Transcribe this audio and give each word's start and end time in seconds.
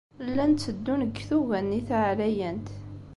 Llan 0.27 0.51
tteddun 0.53 1.01
deg 1.05 1.15
tuga-nni 1.29 1.81
taɛlayant. 1.87 2.67